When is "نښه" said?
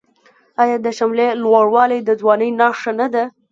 2.59-2.91